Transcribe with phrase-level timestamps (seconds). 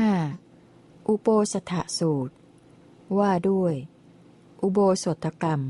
[0.00, 1.08] 5.
[1.08, 2.34] อุโปสถสูตร
[3.18, 3.74] ว่าด้วย
[4.62, 5.60] อุโบสถกรรม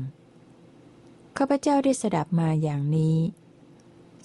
[1.37, 3.17] ข้าพเจ้าได้สดับมาอย่างนี้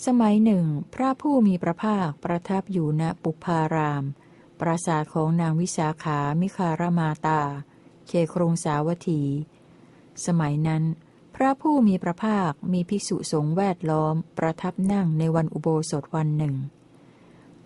[0.06, 0.64] สมัยหนึ่ง
[0.94, 4.04] พระผู้มีพระภาคประทับอยู่ณปุพาราม
[4.60, 7.42] ปราสาทของนางวิสาขามิคารมาตา
[8.06, 9.22] เคครงสาวัตถี
[10.26, 10.82] สมัยนั้น
[11.34, 16.54] พระผู้มีพระภาคมีภิกษุสงฆ์แวดล้อมประทับนั่งในวันอุโบสถวันหนึ่ง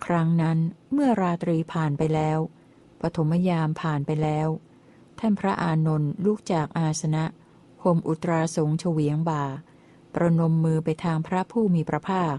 [0.05, 0.59] ครั้งนั้น
[0.93, 2.39] เมื่อราตรีผ่านไปแล้ว
[3.01, 4.49] ปฐมยามผ่านไปแล้ว
[5.19, 7.25] ท่านพระอานนท์ลุกจากอาสนะ
[7.83, 9.45] ห่มอุตราสงเฉวียงบ่า
[10.15, 12.37] ประนมมือไปทางพระผู้มีพระภาค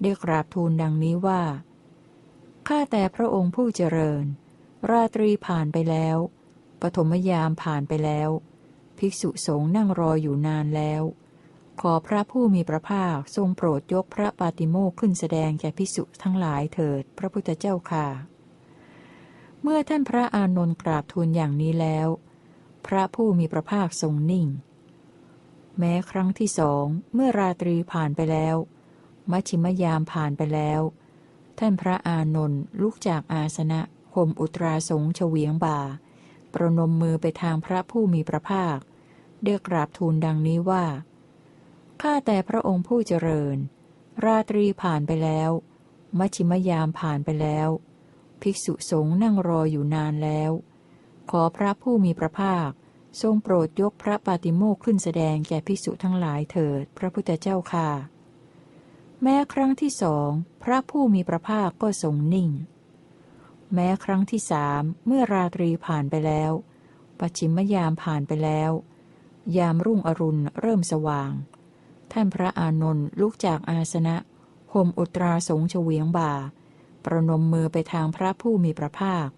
[0.00, 1.42] ได้กราบทูลดังนี้ว่า
[2.68, 4.24] ข้าแต่พระองค์ผู้เจริญ
[4.90, 6.16] ราตรีผ่านไปแล้ว
[6.82, 8.30] ปฐมยามผ่านไปแล้ว
[8.98, 11.02] ภิกษุสงฆ์นั่งรออยู่นานแล้ว
[11.80, 18.06] ขอพระผู้มีพระภาคทรงโปรดยกพระปาติโมกขึ้นแสดงแก่ภิกษุทั้งหลายเถิด พระพุทธเจ้าค่ะ
[19.62, 22.08] เมื่อท่านพระอานนท์กราบทูลอย่างนี้แล้ว
[22.86, 24.46] พระผู้มีพระภาคทรงนิ่ง
[25.78, 26.84] แม้ครั้งที่สอง
[27.14, 28.56] เมื่อราตรีผ่านไปแล้ว
[29.30, 30.80] มัชิมยามผ่านไปแล้ว
[31.58, 33.80] ท่านพระอานนท์ลุกจากอาสนะ
[34.14, 35.80] ห่มอุตราสงเฉวียงบ่า
[36.52, 38.78] ประนมมือไปทางพระผู้มีพระภาค
[39.42, 40.84] เรียกราบทูลดังนี้ว่า
[42.08, 43.56] ข้าแต่พระองค์ผู้เจริญ
[44.24, 45.50] ราตรีผ่านไปแล้ว
[46.18, 47.68] มัชิมยามผ่านไปแล้ว
[48.42, 50.50] ภิกษุสงฆ์นั่งรออยู่นานแล้ว
[51.30, 52.70] ขอพระผู้มีพระภาค
[53.22, 57.90] ทรงโปรดยกพระปาติโมกขึ้นแสดงแก่ภิกษุทั้งหลายเถิด พระพุทธเจ้าค่ะ
[59.22, 60.30] แม้ครั้งที่สอง
[60.64, 62.50] พระผู้มีพระภาคก็ทรงนิ่ง
[63.74, 66.52] แม้ครั้งที่สามเมื่อราตรีผ่านไปแล้ว
[67.18, 68.70] ปัจฉิมยามผ่านไปแล้ว
[69.56, 71.32] ยามรุ่งอรุณเริ่มสว่าง
[72.12, 74.16] ท่านพระอานนท์ลุกจากอาสนะ
[74.72, 76.32] ห่มอุตราสงเฉวียงบ่า
[77.04, 79.28] ประนมมือไปทางพระผู้มีพระภาค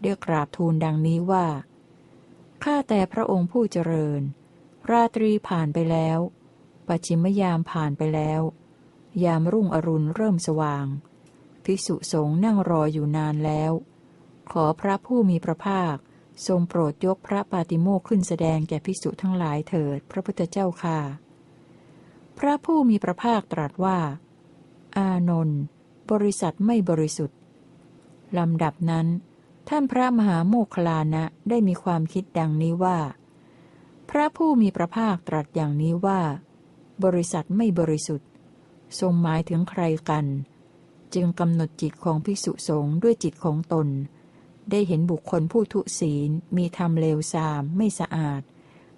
[0.00, 1.46] เรียกกราบทูลดังนี้ว่า
[2.64, 4.20] ข้าแต่พระองค์ผู้เจริญ
[4.90, 6.18] ราตรีผ่านไปแล้ว
[6.88, 8.40] ปัจฉิมยามผ่านไปแล้ว
[9.24, 10.86] ยามรุ่งอรุณเริ่มสว่าง
[11.64, 13.72] ภิกษุสงฆ์นั่งรออยู่นานแล้ว
[14.52, 15.96] ขอพระผู้มีพระภาค
[16.46, 21.00] ทรงโปรดยกพระปาติโมกขึ้นแสดงแก่ภิกษุทั้งหลายเถิด พระพุทธเจ้าค่ะ
[22.46, 23.98] ระผู้มีพระภาคตรัสว่า
[24.96, 25.60] อานนท์
[26.10, 27.38] บริษัทไม่บริสุทธิ์
[28.38, 29.06] ลำดับนั้น
[29.68, 32.98] ท่านพระมหาโมคลานะได้มีความคิดดังนี้ว่า
[34.10, 36.20] พระผู้มีพระภาคตรัสอย่างนี้ว่า
[37.04, 38.28] บริษัทไม่บริสุทธิ์
[39.00, 40.26] ทรงหมายถึงใครกัน
[41.14, 43.88] จึงกำหนดจิตของภิกษุสงฆ์ด้วยจิตของตน
[44.70, 48.42] ได้เห็นบุคคลผู้ทุศีล มีธรรมเลวทราม ไม่สะอาด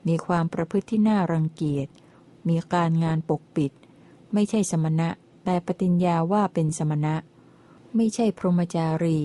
[0.06, 1.88] มีความประพฤติที่น่ารังเกียจ
[2.48, 3.72] มีการงานปกปิด
[4.32, 5.08] ไม่ใช่สมณะ
[5.44, 7.14] แต่ปฏิญญาว่าเป็นสมณะ
[7.96, 9.18] ไม่ใช่พรหมจารี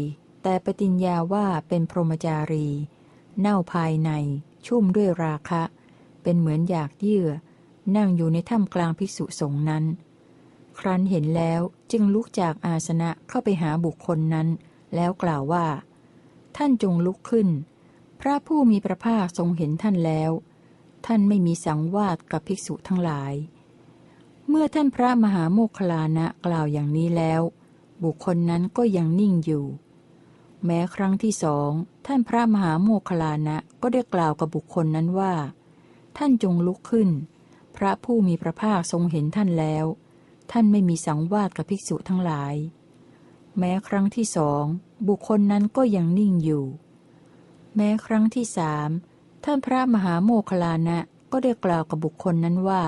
[0.44, 2.68] แต่ปฏิญญาว่าเป็นพรหมจารี
[3.40, 4.12] เน่าภายใน
[4.66, 5.64] ชุ่มด้วยราคะ
[6.24, 7.28] เป็นเหมือนอยากเยื่อ
[7.96, 9.84] นั่งอยู่ในถ้ำกลางภิกษุสงฆ์นั้น
[10.80, 11.62] ครั้นเห็นแล้ว
[11.92, 14.48] จึงลุกจากอาสนะเข้าไปหาบุคคลนั้น
[14.96, 15.66] แล้วกล่าวว่า
[16.58, 17.48] ท่านจงลุกขึ้น
[18.22, 20.32] พระผู้มีพระภาคทรงเห็นท่านแล้ว
[21.06, 23.34] ท่านไม่มีสังวาสกับภิกษุทั้งหลาย
[24.50, 27.42] เมื่อท่านพระมหาโมคลานะกล่าวอย่างนี้แล้ว
[28.04, 29.66] บุคคลนั้นก็ยังนิ่งอยู่
[30.66, 31.72] แม้ครั้งที่สอง
[32.06, 35.34] ท่านพระมหาโมคลานะก็ได้กล่าวกับบุคคลนั้นว่า
[36.18, 37.10] ท่านจงลุกขึ้น
[37.76, 39.86] พระผู้มีพระภาคทรงเห็นท่านแล้ว
[40.52, 42.56] ท่านไม่มีสังวาสกับภิกษุทั้งหลาย
[43.58, 44.64] แม้ครั้งที่สอง
[45.08, 46.66] บุคคลนั้นก็ยังนิ่งอยู่
[47.76, 48.90] แม้ครั้งที่สาม
[49.44, 51.00] ท่านพระมหาโมคลานะ
[51.31, 52.84] ก็ได้กล่าวกับบุคคลนั้นว่า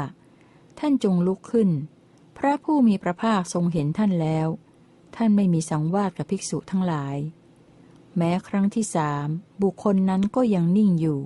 [0.79, 1.69] ท่านจงลุกขึ้น
[2.37, 4.47] พระผู้มีพระภาคทรงเห็นท่านแล้ว
[5.15, 7.17] ท่านไม่มีสังวาสกับภิกษุทั้งหลาย
[8.17, 9.27] แม้ครั้งที่สาม
[9.63, 11.19] บุคคลนั้นก็ยังนิ่งอยู่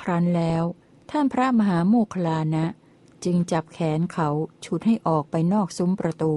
[0.00, 0.62] ครั้นแล้ว
[1.10, 2.66] ท่านพระมหาโมคคลานะ
[3.24, 4.28] จึงจับแขนเขา
[4.64, 6.34] ฉุดให้ออกไปนอกซุ้มประตู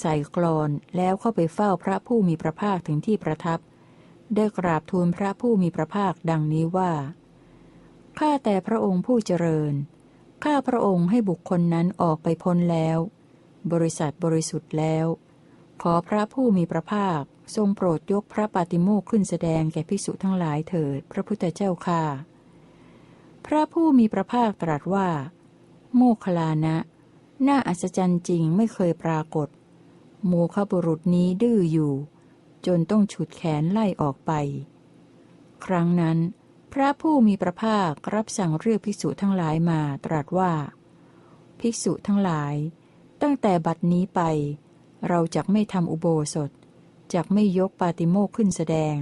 [0.00, 3.58] ใส่กรอนแล้วเข้าไปเฝ้าพระผู้มีพระภาคถึงที่ประทับ
[4.34, 6.92] ได้กราบทูลพระผู้มีพระภาคดังนี้ว่า
[8.18, 9.74] ข้าแต่พระองค์ผู้เจริญ
[10.44, 12.98] ข้าพระองค์ให้บุคคลนั้นออกไปพ้นแล้ว
[13.72, 15.06] บริษัทบริสุทธิ์แล้ว
[15.82, 17.22] ขอพระผู้มีพระภาค
[17.56, 22.02] ทรงโปรดยกพระปาติโมกขึ้นแสดงแก่ภิกษุทั้งหลายเถิด พระพุทธเจ้าค่ะ
[23.46, 25.08] พระผู้มีพระภาคตรัสว่า
[25.94, 26.76] โมคลานะ
[27.48, 29.48] น่าอัศจรรย์จริงไม่เคยปรากฏ
[30.26, 31.92] โมฆะบุรุษนี้ดื้ออยู่
[32.66, 34.32] จนต้องฉุดแขนไล่ออกไป
[35.64, 36.18] ครั้งนั้น
[36.72, 40.52] พระผู้มีพระภาครับสั่งเรียกภิกษุทั้งหลายมาตรัสว่า
[41.60, 42.54] ภิกษุทั้งหลาย
[43.22, 44.20] ตั้งแต่บัดนี้ไป
[45.08, 46.50] เราจะไม่ทำอุโบสถ
[47.14, 48.96] จักไม่ยกปาติโมกขึ้นแสดง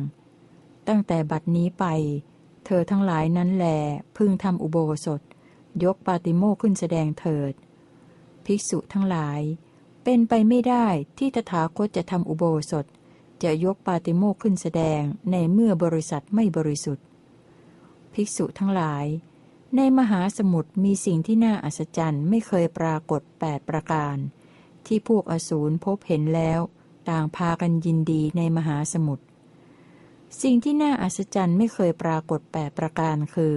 [0.89, 1.85] ตั้งแต่บัดนี้ไป
[2.65, 3.67] เธอทั้งหลายนั้นแล
[4.17, 5.21] พึงทำอุโบสถ
[5.85, 7.53] ยกปาติโมกขึ้นแสดงเถิด
[8.45, 9.41] ภิกษุทั้งหลาย
[10.05, 10.87] เป็นไปไม่ได้
[11.19, 12.87] ที่ตถาคตจะทำอุโบสถ
[13.45, 15.01] จะยกปาติโมกขึ้นแสดง
[15.31, 17.05] ในเมื่อบริษัทไม่บริสุทธิ์
[18.13, 19.07] ภิกษุทั้งหลาย
[19.77, 24.17] ในมหาสมุทรมีสิ่งที่น่าอัศจรรย์ไม่เคยปรากฏแปดประการ
[24.87, 26.61] ที่พวกอสูรพบเห็นแล้ว
[27.09, 29.25] ต่างพากันยินดีในมหาสมุทร
[30.43, 33.57] สิ่งที่น่าอัศจรรย์ไม่เคยปรากฏแปดประการคือ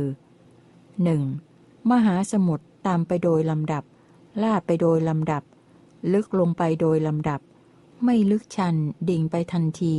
[1.15, 1.91] 1.
[1.91, 3.83] มหาสมุทรตามไปโดยลำดับ
[4.43, 5.43] ลาดไปโดยลำดับ
[6.13, 7.41] ลึกลงไปโดยลำดับ
[8.05, 8.75] ไม่ลึกชัน
[9.09, 9.97] ดิ่งไปทันที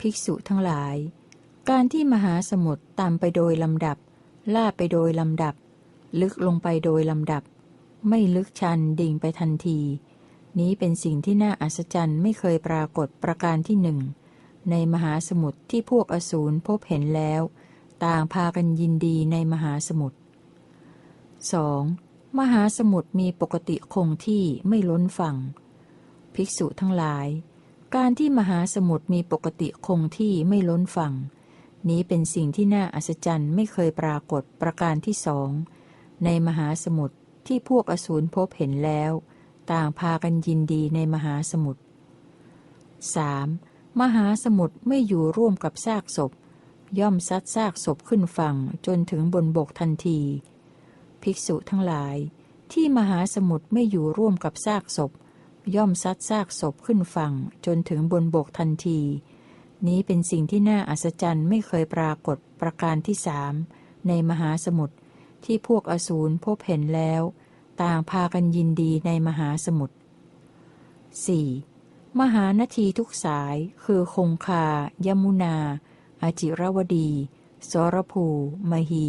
[0.00, 0.96] ภิกษุทั้งหลาย
[1.68, 3.96] การที่มหาสมุทรตามไปโดยลำดับ
[4.54, 5.54] ล่าไปโดยลำดับ
[6.20, 7.42] ลึกลงไปโดยลำดับ
[8.08, 9.78] ไม่ลึกชันดิ่งไปทันที
[10.58, 13.98] นี้เป็นสิ่งที่น่าอัศจรรย์ไม่เคยปรากฏประการที่หนึ่ง
[14.70, 17.42] ในมหาสมุทรที่พวกอสูรพบเห็นแล้ว
[18.04, 20.18] ต่างพากันยินดีในมหาสมุทร
[21.66, 22.38] 2.
[22.38, 25.36] มหาสมุทรมีปกติคงที่ไม่ล้นฝั่ง
[26.34, 27.28] ภิกษุทั้งหลาย
[27.94, 31.14] การที่มหาสมุทรมีปกติคงที่ไม่ล้นฝั่ง
[31.88, 35.50] นี้เป็นสิ่งที่น่าอัศจรรย์ไม่เคยปรากฏประการที่สอง
[36.24, 39.12] ในมหาสมุทรที่พวกอสูรพบเห็นแล้ว
[39.72, 41.80] ต่างพากันยินดีในมหาสมุทร
[43.30, 44.00] 3.
[44.00, 46.32] มหาสมุทรไม่อยู่ร่วมกับซากศพ
[46.98, 48.56] ย่อมซัดซากศพขึ้นฝั่ง
[48.86, 50.20] จนถึงบนบกทันที
[51.22, 52.16] ภิกษุทั้งหลาย
[52.72, 55.10] ที่มหาสมุทรไม่อยู่ร่วมกับซากศพ
[55.74, 57.32] ย่อมซัดซากศพขึ้นฝั่ง
[57.66, 59.00] จนถึงบนบกทันที
[59.86, 63.54] นี้เป็นสิ่งที่น่าอัศจรรย์ไม่เคยปรากฏประการที่สาม
[64.08, 64.94] ในมหาสมุทร
[65.44, 67.22] ที่พวกอสูรพบเห็นแล้ว
[67.82, 69.96] ต่างพากันยินดีในมหาสมุทร
[71.46, 72.20] 4.
[72.20, 74.66] มหานาทีทุกสายคือคงคา
[75.06, 75.56] ยมุนา
[76.22, 77.10] อาจิรวดี
[77.70, 78.26] สรภู
[78.70, 79.06] มหี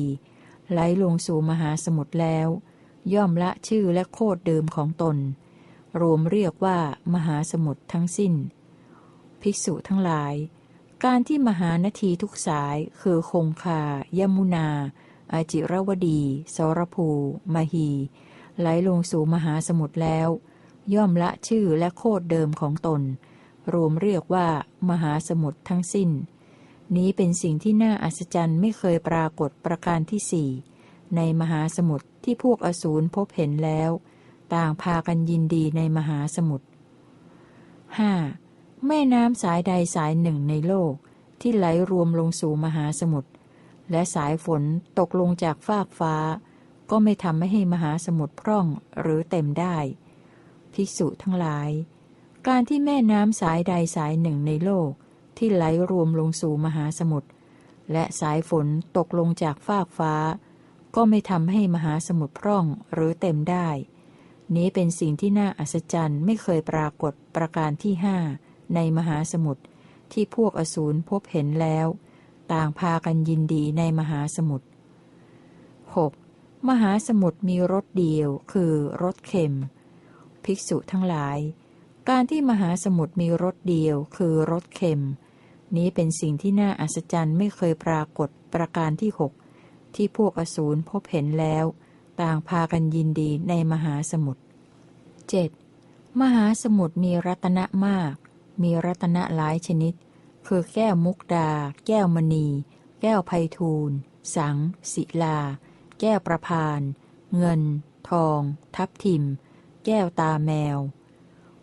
[0.71, 2.47] ไหลลงสู่มหาสมุทรแล้ว
[3.13, 5.17] ย่อมละชื่อและโคดเดิมของตน
[6.01, 6.77] รวมเรียกว่า
[7.13, 8.33] มหาสมุทรทั้งสิ้น
[9.41, 10.33] ภิกษุทั้งหลาย
[11.03, 13.81] การที่มหานาทีทุกสายคือคงคา
[14.19, 14.69] ยมุนา
[15.33, 16.21] อาจิรวดี
[16.55, 17.07] สรภู
[17.53, 17.89] มหี
[18.59, 20.29] ไหลลงสู่มหาสมุทรแล้ว
[20.93, 23.01] ย่อมละชื่อและโคดเดิมของตน
[23.73, 24.47] รวมเรียกว่า
[24.89, 26.09] มหาสมุทรทั้งสิ้น
[26.95, 30.49] นี้เป็นสิ่งที่น่าอัศจรรย์ไม่เคยปรากฏประการที่สี่
[31.15, 33.91] ในมหาสมุทรที่พวกอสูรพบเห็นแล้ว
[34.53, 36.65] ต่างพากันยินดีในมหาสมุทร
[38.15, 38.87] 5.
[38.87, 40.93] แม่น้ำสายใดสายหนึ่งในโลก
[41.41, 43.29] ที่ไหลรวมลงสู่มหาสมุทร
[43.91, 44.63] และสายฝน
[44.99, 46.15] ตกลงจากฟากฟ้า
[46.89, 48.65] ก็ไม่ทำให้มหาสมุทรพร่อง
[49.01, 49.77] หรือเต็มได้
[50.73, 51.69] ภิกษุทั้งหลาย
[52.47, 54.89] การที่แม่น้ำสายใดสายหนึ่งในโลก
[55.37, 57.29] ที่ไหลรวมลงสู่มหาสมุทร
[57.91, 58.67] และสายฝน
[58.97, 60.13] ตกลงจากฟากฟ้า
[60.95, 63.67] ก็ไม่ทำให้มหาสมุทรพร่องหรือเต็มได้
[64.55, 68.17] นี้เป็นสิ่งที่น่าอัศจรรย์ไม่เคยปรากฏประการที่ห้า
[68.75, 69.63] ในมหาสมุทร
[70.11, 71.87] ที่พวกอสูรพบเห็นแล้ว
[72.53, 74.67] ต่างพากันยินดีในมหาสมุทร
[75.85, 76.69] 6.
[76.69, 78.73] มหาสมุทรมีรสเดียวคือ
[79.03, 79.53] รสเค็ม
[80.43, 81.39] ภิกษุทั้งหลาย
[82.09, 85.01] การที่มหาสมุทรมีรสเดียวคือรสเค็ม
[85.77, 89.31] นี้เป็นสิ่งที่น่าอัศจรรย์ไม่เคยปรากฏประการที่หก
[89.95, 91.65] ที่พวกอสูรพบเห็นแล้ว
[92.21, 94.41] ต่างพากันยินดีในมหาสมุทร
[95.69, 96.21] 7.
[96.21, 98.13] มหาสมุทรมีรัตนะมาก
[98.61, 99.93] มีรัตนะหลายชนิด
[100.47, 101.49] คือแก้วมุกดา
[101.87, 102.47] แก้วมณี
[103.01, 103.91] แก้วไพทูล
[104.35, 104.57] สัง
[104.93, 105.39] ศิลา
[105.99, 106.81] แก้วประพาน
[107.37, 107.61] เงิน
[108.09, 108.39] ทอง
[108.75, 109.23] ทับทิม
[109.85, 110.77] แก้วตาแมว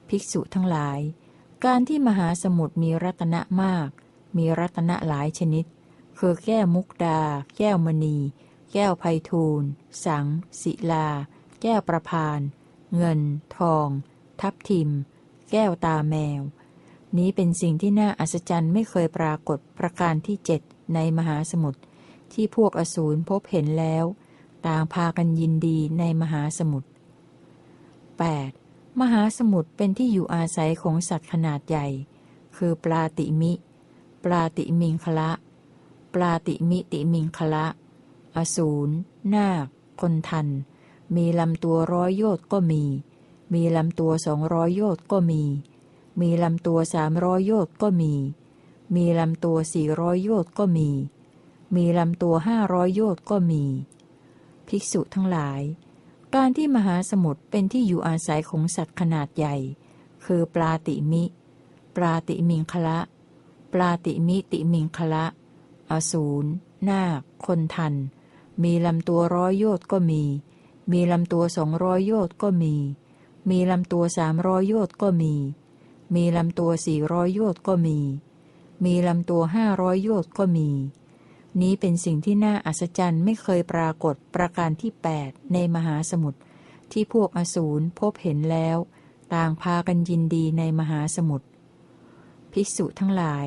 [0.09, 0.99] ภิกษุทั้งหลาย
[1.65, 3.89] การที่มหาสมุทรมีรัตนะมาก
[4.37, 5.65] มีรัตนะหลายชนิด
[6.19, 7.21] คือแก้วมุกดา
[7.57, 8.17] แก้วมณี
[8.73, 9.63] แก้วไพทูล
[10.05, 10.27] สัง
[10.63, 11.09] ศิลา
[11.63, 12.41] แก้วประพาน
[12.97, 13.21] เงิน
[13.57, 13.89] ทอง
[14.41, 14.91] ทับทิม
[15.51, 16.43] แก้วตาแมว
[17.17, 20.61] นี้เป็นสิ่งที่น่าอัศจรรย์ไม่เคยปรากฏประการที่เจ็ด
[20.95, 21.81] ในมหาสมุทร
[22.33, 24.05] ที่พวกอสูรพบเห็นแล้ว
[24.67, 26.89] ต่างพากันยินดีในมหาสมุทร
[28.35, 29.01] 8.
[29.01, 31.87] มหาสมุทรเป็นที่อยู่อาศัยของสัตว์ขนาดใหญ่
[32.57, 33.53] คือปลาติมิ
[34.25, 35.31] ปลาติมิงคละ
[36.15, 37.67] ปลาติมิติมิงคละ
[38.37, 38.91] อสูร
[39.35, 39.67] นาค
[40.01, 40.49] คนทัน
[41.17, 42.83] มีลำตัวร้อยโยต์ก็มี
[43.55, 45.43] มีลำตัวสองร้อยโยต์ก็มี
[46.21, 48.13] มีลำตัวสามร้อยโยต์ก็มี
[48.95, 50.89] มีลำตัวสี่ร้อยโยต์ก็มี
[51.75, 53.65] มีลำตัวห้าร้อยโยต์ก็มี
[54.69, 55.61] ภิกษุทั้งหลาย
[56.35, 59.57] การที่มหาสมุทรเป็นที่อยู่อาศัยของสัตว์ขนาดใหญ่
[60.25, 61.25] คือปลาติมิ
[61.97, 62.99] ปลาติมิงคละ
[63.73, 65.25] ปลาติมิติมิงคละ
[65.91, 66.49] อสูร
[66.89, 67.95] นาค คนทัน
[68.63, 70.23] มีลำตัวร้อยโยชน์ก็มี
[70.93, 72.75] มีลำตัวสองร้อยโยชน์ก็มี
[73.51, 75.35] มีลำตัวสามร้อยโยชน์ก็มี
[76.15, 77.99] มีลำตัวสี่ร้อยโยชน์ก็มี
[78.85, 80.69] มีลำตัวห้าร้อยโยชน์ก็มี
[81.61, 86.39] นี้เป็นสิ่งที่น่าอัศจรรย์ไม่เคยปรากฏประการที่แปดในมหาสมุทร
[86.93, 88.79] ที่พวกอสูรพบเห็นแล้ว
[89.35, 91.47] ต่างพากันยินดีในมหาสมุทร
[92.53, 93.47] ภิกษุทั้งหลาย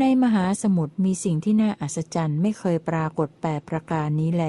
[0.00, 4.44] ในมหาสมุทรมีสิ่งที่น่าอัศจรรย์ไม่เคยปรากฏแปดประการนี้แล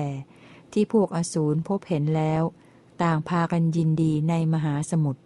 [0.74, 2.44] ที่พวกอสูรพบเห็นแล้ว
[3.04, 5.22] ต่างพากันยินดีในมหาสมุทร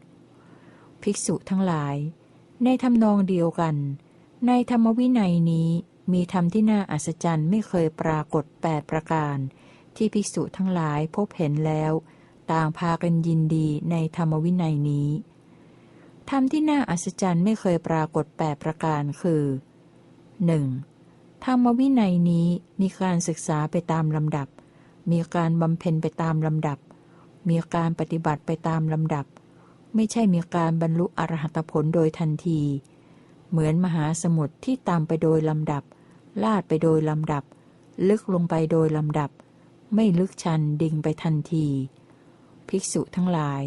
[1.04, 1.96] ภิกษุทั้งหลาย
[2.64, 3.76] ในทำนองเดียวกัน
[4.48, 5.70] ในธรรมวินัยนี้
[6.14, 9.38] มีธรรมที่น่าอัศจรรย์ไม่เคยปรากฏแปดประการ
[9.96, 11.92] ที่ภิกษุทั้งหลายพบเห็นแล้ว
[12.52, 15.10] ต่างพากันยินดีในธรรมวินัยนี้
[16.30, 19.44] ธรรมที่น่าอัศจรรย์ไม่เคยปรากฏแปดประการคือ
[20.48, 21.46] 1.
[21.46, 22.48] ธรรมวินัยนี้
[22.82, 24.48] มีการศึกษาไปตามลำดับ
[25.12, 26.78] มีการบำเพ็ญไปตามลำดับ
[27.50, 29.26] มีการปฏิบัติไปตามลำดับ
[29.96, 32.62] ไม่ใช่มีการบรรลุอรหัตผลโดยทันที
[33.50, 35.84] เหมือนมหาสมุทรที่ตามไปโดยลำดับ
[36.44, 37.44] ลาดไปโดยลำดับ
[38.08, 39.30] ลึกลงไปโดยลำดับ
[39.96, 41.68] ไม่ลึกชันดิ่งไปทันที
[42.70, 43.64] ภิกษุทั้งหลาย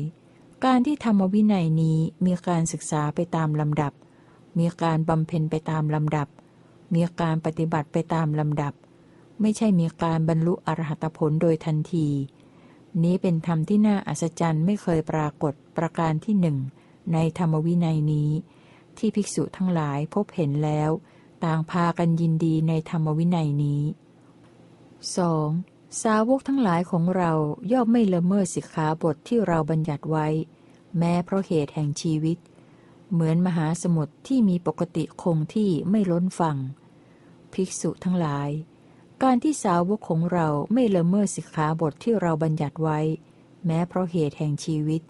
[0.64, 3.92] การที่ธรรมวินัยนี้มีการศึกษาไปตามลำดับ
[4.58, 6.28] มีการบำเพ็ญไปตามลำดับ
[6.94, 8.74] มีการปฏิบัติไปตามลำดับ
[9.40, 12.08] ไม่ใช่มีการบรรลุอรหัตผลโดยทันที
[13.02, 16.58] นี้เป็นธรรมที่น่าอัศจรรย์ไม่เคยปรากฏประการที่หนึ่ง
[17.12, 18.30] ในธรรมวินัยนี้
[18.98, 20.90] ที่ภิกษุทั้งหลายพบเห็นแล้ว
[21.44, 23.82] ต่างพากันยินดีในธรรมวินัยนี้
[25.12, 26.02] 2.
[26.02, 27.32] สาวกทั้งหลายของเรา
[27.72, 30.26] ย่อมไม่ละเมิดสิกขาบทที่เราบัญญัติไว้
[30.98, 32.38] แม้เพราะเหตุแห่งชีวิต
[33.12, 36.56] เหมือนมหาสมุทรที่มีปกติคงที่ไม่ล้นฝั่ง
[37.54, 38.50] ภิกษุทั้งหลาย
[39.22, 43.00] การที่สาวกของเราไม่ละเมิดสิกขาบทที่เราบัญญัติไว้
[43.66, 45.02] แม้เพราะเหตุแห่งชีวิต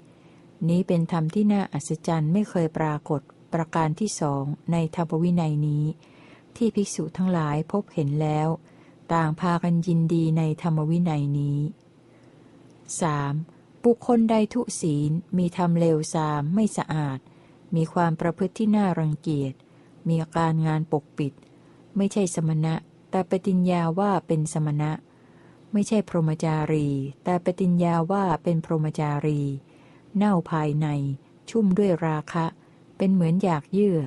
[0.69, 3.21] นี้เป็นธรรมที่น่าอัศจรรย์ไม่เคยปรากฏ
[3.53, 5.85] ประการที่สองในธรรมวินัยนี้
[6.57, 8.49] ที่ภิกษุทั้งหลายพบเห็นแล้ว
[9.13, 11.59] ต่างพากันยินดีในธรรมวินัยนี้
[12.73, 13.85] 3.
[13.85, 17.19] บุคคลใดทุศีลมีทำเลวทรามไม่สะอาด
[17.75, 19.55] มีความประพฤติที่น่ารังเกียจ
[20.09, 21.33] มีการงานปกปิด
[21.97, 22.75] ไม่ใช่สมณะ
[23.11, 24.93] แต่ปฏิญญาว่าเป็นสมณะ
[25.73, 26.89] ไม่ใช่พรหมจารี
[27.25, 29.41] แต่ปฏิญญาว่าเป็นพรหมจารี
[30.17, 30.87] เน่าภายใน
[31.51, 32.47] ชุ่มด้วยราคะ
[32.97, 33.99] เป็นเหมือนอยากเยื่อ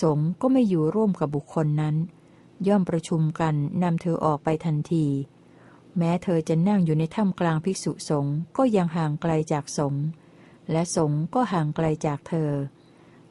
[0.00, 1.96] สงก็ไม่อยู่ร่วมกับบุคคลนั้น
[2.68, 5.06] ย่อมประชุมกันนำเธอออกไปทันที
[5.98, 10.04] แม้เธอจะนั่งอยู่ในถ้ำกลางภิกษุสงฆ์ก็ยังห่างไกลจากสงฆ์
[10.70, 12.50] และสงฆ์ก็ห่างไกลจากเธอ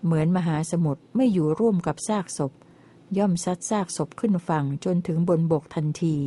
[0.03, 2.51] เหมือนมหาสมุทรไม่อยู่ร่วมกับซากศพ
[3.17, 6.17] ย่อมซัดซากศพขึ้นฝั่งจนถึงบนบกทันที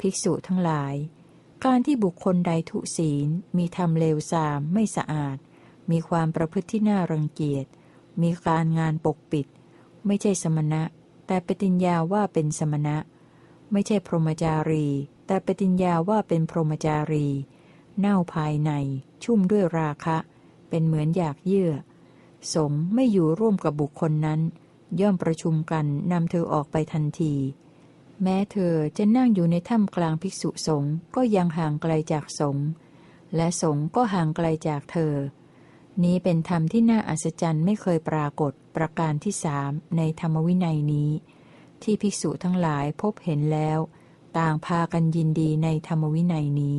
[0.00, 0.94] ภิกษุทั้งหลาย
[1.64, 5.36] การที่บุคคลใดทุศีล มีทำเลวทรามไม่สะอาด
[5.90, 7.66] มีความประพฤติที่น่ารังเกียจ
[8.22, 9.46] มีการงานปกปิด
[10.06, 10.82] ไม่ใช่สมณะ
[11.26, 12.96] แต่ปฏิญญาว่าเป็นสมณะ
[13.72, 14.86] ไม่ใช่พรหมจารี
[15.26, 17.26] แต่ปฏิญญาว่าเป็นพรหมจารี
[17.98, 18.70] เน่าภายใน
[19.24, 20.16] ชุ่มด้วยราคะ
[20.68, 21.72] เป็นเหมือนอยากเยื่อ
[22.54, 24.40] สงไม่อยู่ร่วมกับบุคคลนั้น
[25.00, 27.34] ย่อมประชุมกันนำเธอออกไปทันที
[28.22, 32.66] แม้เธอจะนั่งอยู่ในถ้ำกลางภิกษุสงฆ์ก็ยังห่างไกลจากสงฆ์
[33.36, 35.14] และสงฆ์ก็ห่างไกลจากเธอ
[36.04, 41.10] นี้เป็นธรรมที่น่าอัศจรรย์ไม่เคยปรากฏประการที่สามในธรรมวินัยนี้
[41.82, 43.78] ที่ภิกษุทั้งหลายพบเห็นแล้ว
[44.38, 46.78] ต่างพากันยินดีในธรรมวินัยนี้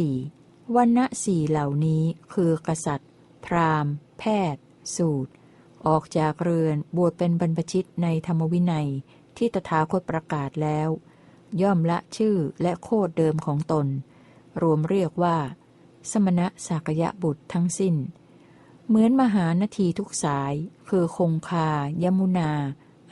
[0.00, 0.76] 4.
[0.76, 2.02] วันณะสี่เหล่านี้
[2.32, 3.10] คือกษัตริย์
[3.44, 4.62] พราหมณ์ แพทย์
[4.96, 5.32] สูตร
[5.86, 8.88] ออกจากเรือนบวชเป็นบรรพชิตในธรรมวินัย
[9.36, 10.88] ที่ตถาคตประกาศแล้ว
[11.62, 13.86] ย่อมละชื่อและโคดเดิมของตน
[14.62, 15.36] รวมเรียกว่า
[16.10, 17.94] สมณะสากยะบุตรทั้งสิ้น
[18.86, 20.54] เหมือนมหานาทีทุกสาย
[20.88, 21.68] คือคงคา
[22.02, 22.52] ยมุนา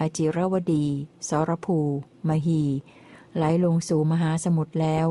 [0.01, 0.87] อาจิรวดี
[1.29, 1.79] สรภู
[2.29, 2.63] มหี
[3.37, 5.07] ไหลลงสู่มหาสมุทรแล้ว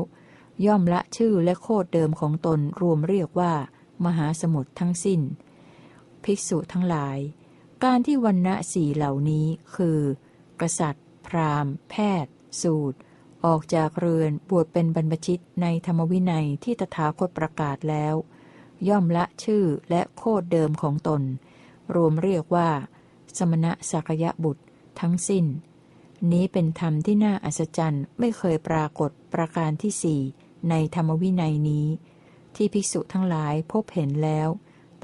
[0.66, 3.52] ย่อมละชื่อและโคดเดิมของตนรวมเรียกว่า
[4.04, 5.20] มหาสมุทรทั้งสิ้น
[6.24, 7.18] ภิกษุทั้งหลาย
[7.84, 10.00] การที่วันณะสี่เหล่านี้คือ
[10.60, 11.94] กษัตริย์ พราหมณ์ แพ
[12.24, 12.32] ทย์
[12.62, 12.98] สูตร
[13.44, 18.14] ออกจากเรือนบวชเป็นบรรพชิตในธรรมวินัยที่ตถาคตประกาศแล้ว
[18.88, 21.22] ย่อมละชื่อและโคดเดิมของตน
[21.94, 22.70] รวมเรียกว่า
[23.38, 24.64] สมณะสักยะบุตร
[25.00, 25.44] ทั้งสิ้น
[26.32, 30.20] นี้เป็นธรรมที่น่าอัศจรรย์ไม่เคยปรากฏประการที่สี่
[30.70, 31.86] ในธรรมวินัยนี้
[32.56, 34.48] ที่ภิกษุทั้งหลายพบเห็นแล้ว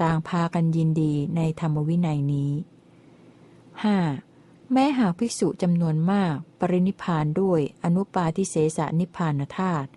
[0.01, 2.51] ต่างพากันยินดีในธรรมวินัยนี้
[3.81, 4.71] 5.
[4.71, 9.89] แม้หากภิกษุจำนวนมาก ปรินิพานด้วยอนุปาทิเสสนิพานธาตุ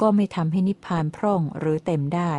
[0.00, 2.32] ก็ไม่ทำให้นิพานพร่องหรือเต็มได้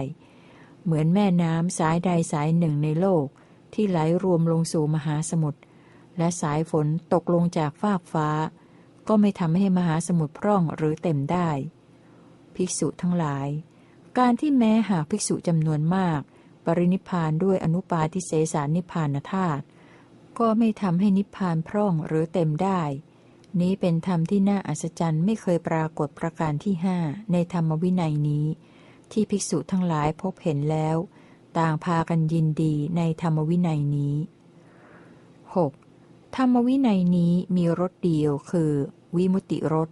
[0.83, 3.25] เหมือนแม่น้ำสายใดสายหนึ่งในโลก
[3.73, 5.59] ที่ไหลรวมลงสู่มหาสมุทร
[6.17, 8.29] และสายฝนตกลงจากฟากฟ้า
[9.07, 11.49] ก็ไม่ทำให้มหาสมุทรพร่องหรือเต็มได้
[12.55, 13.47] ภิกษุทั้งหลาย
[14.17, 16.21] การที่แม้หากภิกษุจำนวนมาก
[16.65, 19.63] ปรินิพานด้วยอนุปาทิเสสานิพานธาตุ
[20.39, 22.81] ก็ไม่ทำให้นิพพานพร่องหรือเต็มได้
[23.61, 26.97] นี้เป็นธรรมที่น่าอัศจรรย์ไม่เคยปรากฏประการที่ห้า
[27.31, 28.45] ในธรรมวินัยนี้
[29.11, 30.97] ที่ภิกษุทั้งหลายพบเห็นแล้ว
[31.57, 34.15] ต่างพากันยินดีในธรรมวินัยนี้
[35.65, 36.35] 6.
[36.35, 38.71] ธรรมวินัยนี้มีรสเดียวคือ
[39.15, 39.89] วิมุติรส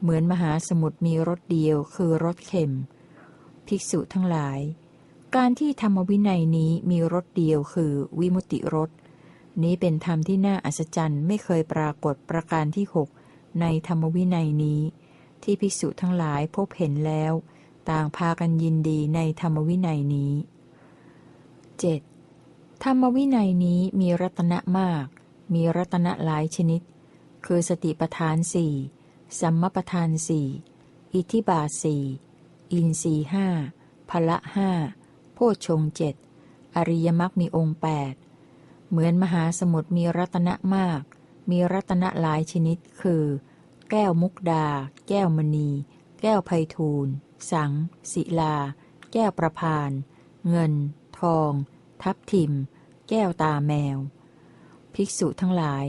[0.00, 2.72] เหมือนมหาสมุทรมีรสเดียวคือรสเข็ม
[3.66, 4.58] ภิกษุทั้งหลาย
[5.34, 8.90] การที่ธรรมวินัยนี้มีรสเดียวคือวิมุติรส
[9.62, 13.08] นี้เป็นธรรมที่น่าอัศจรรย์ไม่เคยปรากฏประการที่หก
[13.60, 14.80] ในธรรมวินัยนี้
[15.42, 17.32] ที่ภิกษุทั้งหลายพบเห็นแล้ว
[17.90, 20.32] ต่างพากันยินดีในธรรมวินัยนี้
[21.98, 22.84] 7.
[22.84, 25.06] ธรรมวินัยนี้มีรัตนะมาก
[25.54, 26.80] มีรัตนะหลายชนิด
[27.46, 28.74] คือสติปทานสี่
[29.40, 30.48] สัมมปทานสี่
[31.12, 32.02] อิทิบาสี่
[32.72, 33.46] อินสีห้า
[34.10, 34.70] พละห้า
[35.38, 36.14] โพชงเจ็ด
[36.76, 38.14] อริยมรรคมีองค์แปด
[38.88, 41.02] เหมือนมหาสมุทรมีรัตนะมาก
[41.50, 43.24] มีรัตนะหลายชนิด คือ
[43.90, 44.66] แก้วมุกดา
[45.08, 45.70] แก้วมณี
[46.20, 47.06] แก้วไพทูล
[47.50, 47.72] สัง
[48.12, 48.56] ศิลา
[49.12, 49.90] แก้วประพาน
[50.48, 50.72] เงิน
[51.20, 51.52] ทอง
[52.02, 52.52] ทับทิม
[53.08, 53.98] แก้วตาแมว
[54.94, 55.86] ภิกษุทั้งหลาย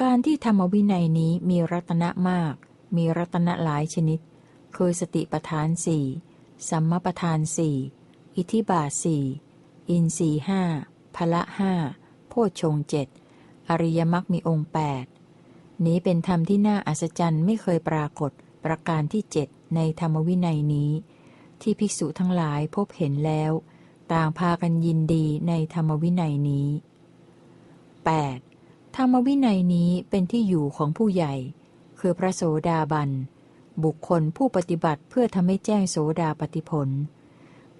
[0.00, 2.54] การที่ธรรมวินัยนี้มีรัตนะมาก
[2.96, 4.20] มีรัตนะหลายชนิด
[4.76, 6.04] คือสติปทานสี่
[6.68, 7.76] สัมมาปทานสี่
[8.36, 9.24] อิทิบาสี่
[9.90, 10.62] อินสีห้า
[11.16, 11.72] พละห้า
[12.28, 13.08] โพชงเจ็ด
[13.68, 15.04] อริยมรรคมีองค์แปด
[15.86, 18.30] นี้เป็นธรรมที่น่าอัศจรรย์ไม่เคยปรากฏ
[18.64, 20.90] ประการที่เจ็ดในธรรมวินัยนี้
[21.60, 23.52] ที่ภิกษุทั้งหลายพบเห็นแล้ว
[24.12, 26.68] ต่างพากันยินดีในธรรมวินัยนี้
[28.02, 28.96] 8.
[28.96, 31.34] ธรรมวินัยนี้เป็นที่อยู่ของผู้ใหญ่
[32.00, 33.10] คือพระโสดาบัน
[33.84, 36.88] บุคคลผู้ปฏิบัติเพื่อทำให้แจ้งโสดาปฏิผล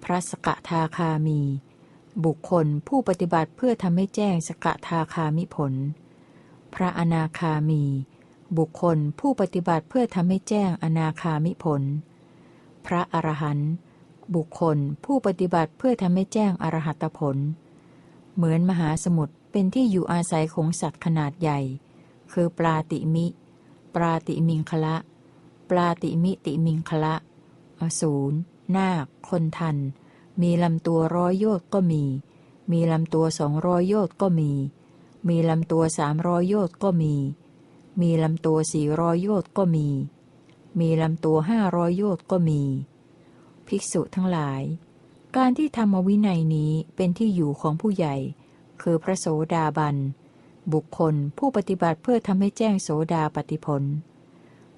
[0.03, 1.41] พระสกทาคามี
[2.25, 5.73] บุคคลผู้ปฏิบัติเพื่อทำให้แจ้งสกทาคามิผล
[6.75, 7.83] พระอนาคามี
[8.57, 11.81] บุคคลผู้ปฏิบัติเพื่อทำให้แจ้งอนาคามิผล
[12.85, 13.71] พระอรหันต์
[14.35, 17.37] บุคคลผู้ปฏิบัติเพื่อทำให้แจ้งอรหัตผล
[18.35, 21.59] เหมือนมหาสมุทรเป็นที่อยู่อาศัยของสัตว์ขนาดใหญ่
[22.31, 23.25] คือปลาติมิ
[23.95, 24.95] ปลาติมิงคละ
[25.69, 27.15] ปลาติมิติมิงคละ
[27.81, 28.37] อสูร
[28.75, 29.77] นาค คนทัน
[30.41, 32.03] มีลำตัวร้อยโยต์ก็มี
[32.71, 34.51] มีลำตัวสองร้อยโยต์ก็มี
[35.27, 37.13] มีลำตัวสามร้อยโยต์ก็มี
[38.01, 39.87] มีลำตัวสี่ร้อยโยต์ก็มี
[40.79, 42.61] มีลำตัวห้าร้อยโยต์ก็มี
[43.67, 44.61] ภิกษุทั้งหลาย
[45.35, 48.15] การที่ธรรมวินัยนี้เป็นที่อยู่ของผู้ใหญ่
[48.81, 49.95] คือพระโสดาบัน
[50.73, 53.83] บุคคลผู้ปฏิบัติเพื่อทำให้แจ้งโสดาปฏิผล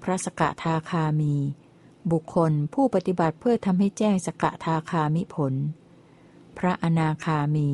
[0.02, 1.34] พระสกทาคามี
[2.12, 5.54] บุคคลผู้ปฏิบัติเพื่อทำให้แจ้งสกทาคามิผล
[6.58, 7.68] พระอนาคามี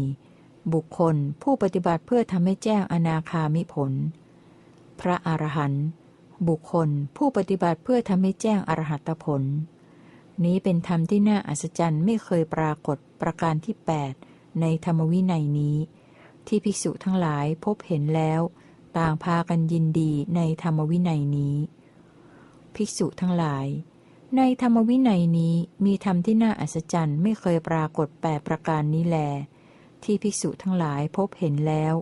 [0.72, 3.92] บุคคลผู้ปฏิบัติเพื่อทำให้แจ้งอนาคามิผล
[5.00, 5.84] พระอรหันต์
[6.48, 9.42] บุคคลผู้ปฏิบัติเพื่อทำให้แจ้งอรหัตผล
[10.44, 13.74] นี้เป็นธรรมที่น่าอัศจรรย์ไม่เคยปรากฏประการที่
[14.18, 15.76] 8 ในธรรมวินัยนี้
[16.46, 18.40] ที่ภิกษุทั้งหลายพบเห็นแล้ว
[18.98, 21.56] ต่างพากันยินดีในธรรมวินัยนี้
[22.74, 23.66] ภิกษุทั้งหลาย
[24.38, 29.18] ในธรรมวินัยนี้มีธรรมที่น่าอัศจรรย์ไม่เคยปรากฏแปประการนี้แล
[30.04, 31.94] ที่ภิกษุทั้งหลายพบเห็นแล้ว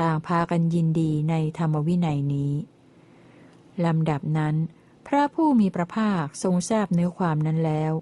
[0.00, 2.52] ต่างพากันยินดีในธรรมวินัยนี้
[3.84, 4.54] ลำดับนั้น
[5.06, 7.92] พระผู้มีพระภาคทรงทราบเนื้อความนั้นแล้ว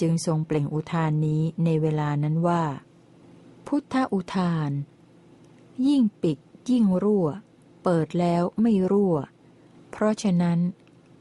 [0.00, 2.64] จึงทรงเปล่งอุทานนี้ในเวลานั้นว่า
[3.66, 4.70] พุทธอุทาน
[5.86, 6.38] ยิ่งปิด
[6.70, 7.26] ยิ่งรั่ว
[7.84, 9.16] เปิดแล้วไม่รั่ว
[9.90, 10.58] เพราะฉะนั้น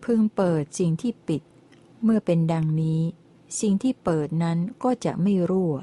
[0.04, 1.42] พึงเปิดสิ่งที่ปิด
[2.08, 3.02] เมื่อเป็นดังนี้
[3.60, 5.76] สิ่งที่เปิดนั้นก็จะไม่รั่ว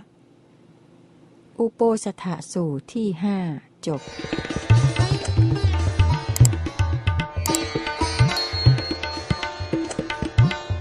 [1.58, 3.38] อุโปสถสูตรที่ห้า
[3.86, 4.00] จบ